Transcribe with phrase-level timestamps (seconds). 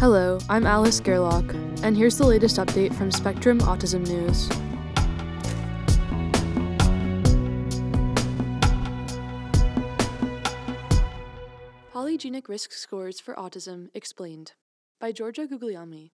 [0.00, 1.52] Hello, I'm Alice Gerlach,
[1.82, 4.48] and here's the latest update from Spectrum Autism News.
[11.92, 14.52] Polygenic Risk Scores for Autism Explained
[14.98, 16.12] by Georgia Guglielmi.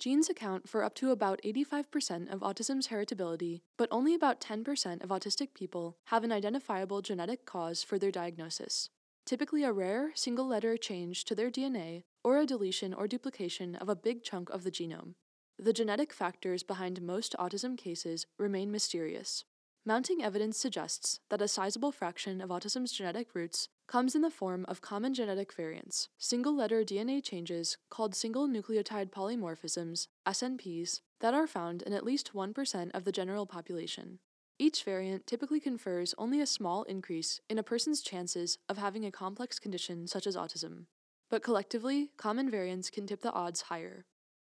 [0.00, 5.10] Genes account for up to about 85% of autism's heritability, but only about 10% of
[5.10, 8.88] autistic people have an identifiable genetic cause for their diagnosis
[9.24, 13.88] typically a rare single letter change to their DNA or a deletion or duplication of
[13.88, 15.14] a big chunk of the genome.
[15.58, 19.44] The genetic factors behind most autism cases remain mysterious.
[19.84, 24.64] Mounting evidence suggests that a sizable fraction of autism's genetic roots comes in the form
[24.68, 31.48] of common genetic variants, single letter DNA changes called single nucleotide polymorphisms, SNPs, that are
[31.48, 34.20] found in at least 1% of the general population.
[34.56, 39.10] Each variant typically confers only a small increase in a person's chances of having a
[39.10, 40.86] complex condition such as autism,
[41.32, 44.04] but collectively, common variants can tip the odds higher.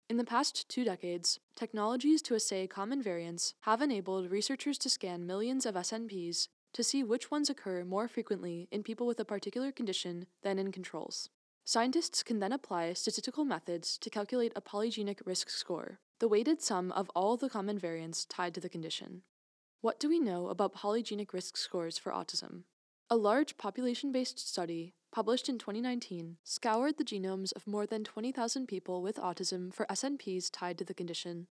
[0.07, 5.25] In the past two decades, technologies to assay common variants have enabled researchers to scan
[5.25, 9.71] millions of SNPs to see which ones occur more frequently in people with a particular
[9.71, 11.31] condition than in controls.
[11.63, 16.91] Scientists can then apply statistical methods to calculate a polygenic risk score, the weighted sum
[16.91, 19.23] of all the common variants tied to the condition.
[19.81, 22.65] What do we know about polygenic risk scores for autism?
[23.09, 28.67] A large population based study, published in 2019, scoured the genomes of more than 20,000
[28.67, 31.47] people with autism for SNPs tied to the condition.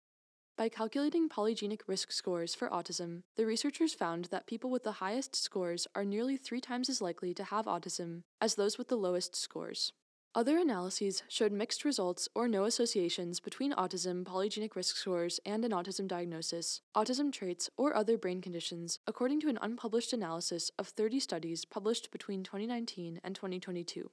[0.56, 5.36] By calculating polygenic risk scores for autism, the researchers found that people with the highest
[5.36, 9.36] scores are nearly three times as likely to have autism as those with the lowest
[9.36, 9.92] scores.
[10.36, 15.72] Other analyses showed mixed results or no associations between autism, polygenic risk scores, and an
[15.72, 21.20] autism diagnosis, autism traits, or other brain conditions, according to an unpublished analysis of 30
[21.20, 24.12] studies published between 2019 and 2022.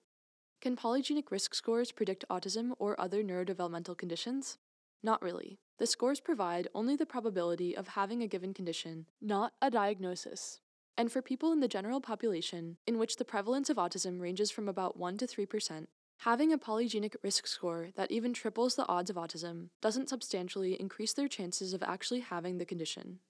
[0.62, 4.56] Can polygenic risk scores predict autism or other neurodevelopmental conditions?
[5.03, 5.58] Not really.
[5.78, 10.61] The scores provide only the probability of having a given condition, not a diagnosis.
[10.96, 14.67] And for people in the general population, in which the prevalence of autism ranges from
[14.67, 15.89] about 1 to 3%,
[16.20, 21.12] Having a polygenic risk score that even triples the odds of autism doesn't substantially increase
[21.12, 23.20] their chances of actually having the condition.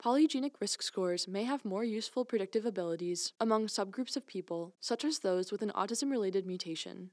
[0.00, 5.20] Polygenic risk scores may have more useful predictive abilities among subgroups of people, such as
[5.20, 7.10] those with an autism related mutation.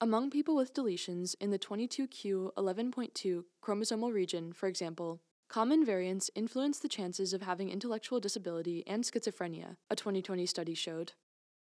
[0.00, 6.88] Among people with deletions in the 22q11.2 chromosomal region, for example, common variants influence the
[6.88, 11.14] chances of having intellectual disability and schizophrenia, a 2020 study showed.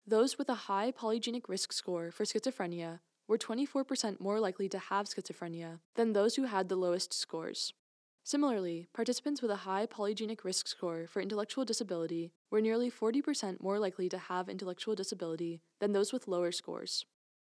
[0.10, 5.08] Those with a high polygenic risk score for schizophrenia were 24% more likely to have
[5.08, 7.74] schizophrenia than those who had the lowest scores.
[8.24, 13.80] Similarly, participants with a high polygenic risk score for intellectual disability were nearly 40% more
[13.80, 17.06] likely to have intellectual disability than those with lower scores.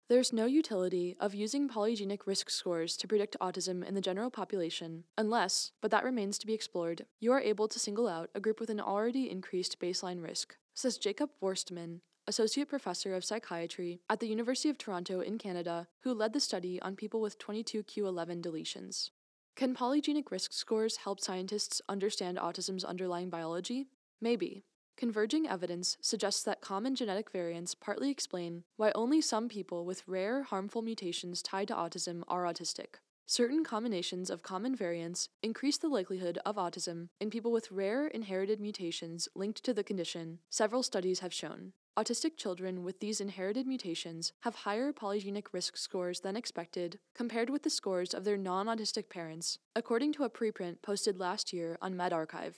[0.07, 5.05] There's no utility of using polygenic risk scores to predict autism in the general population
[5.17, 8.59] unless, but that remains to be explored, you are able to single out a group
[8.59, 14.27] with an already increased baseline risk, says Jacob Vorstman, associate professor of psychiatry at the
[14.27, 19.09] University of Toronto in Canada, who led the study on people with 22q11 deletions.
[19.55, 23.87] Can polygenic risk scores help scientists understand autism's underlying biology?
[24.19, 24.63] Maybe.
[24.95, 30.43] Converging evidence suggests that common genetic variants partly explain why only some people with rare,
[30.43, 32.95] harmful mutations tied to autism are autistic.
[33.25, 38.59] Certain combinations of common variants increase the likelihood of autism in people with rare inherited
[38.59, 41.73] mutations linked to the condition, several studies have shown.
[41.95, 47.61] Autistic children with these inherited mutations have higher polygenic risk scores than expected compared with
[47.61, 51.93] the scores of their non autistic parents, according to a preprint posted last year on
[51.93, 52.55] medRxiv.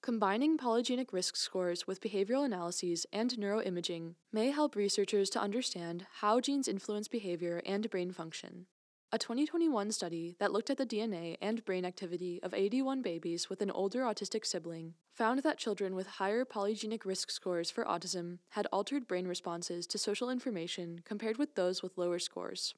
[0.00, 6.40] Combining polygenic risk scores with behavioral analyses and neuroimaging may help researchers to understand how
[6.40, 8.68] genes influence behavior and brain function.
[9.10, 13.62] A 2021 study that looked at the DNA and brain activity of 81 babies with
[13.62, 18.66] an older autistic sibling found that children with higher polygenic risk scores for autism had
[18.70, 22.74] altered brain responses to social information compared with those with lower scores.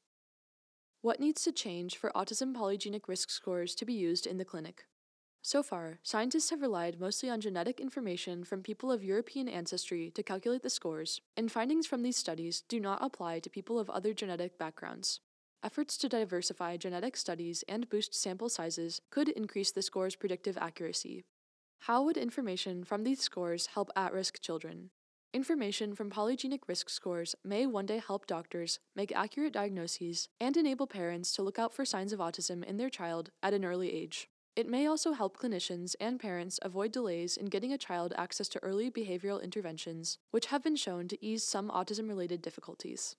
[1.01, 4.85] What needs to change for autism polygenic risk scores to be used in the clinic?
[5.43, 10.23] So far, scientists have relied mostly on genetic information from people of European ancestry to
[10.23, 14.15] calculate the scores, and findings from these studies do not apply to people of other
[14.15, 15.19] genetic backgrounds.
[15.63, 21.23] Efforts to diversify genetic studies and boost sample sizes could increase the score's predictive accuracy.
[21.81, 24.89] How would information from these scores help at risk children?
[25.35, 30.87] Information from polygenic risk scores may one day help doctors make accurate diagnoses and enable
[30.87, 34.31] parents to look out for signs of autism in their child at an early age.
[34.57, 38.63] It may also help clinicians and parents avoid delays in getting a child access to
[38.63, 43.17] early behavioral interventions, which have been shown to ease some autism related difficulties.